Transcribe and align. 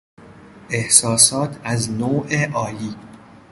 احساسات 0.69 1.59
از 1.63 1.91
نوع 1.91 2.45
عالی 2.51 2.95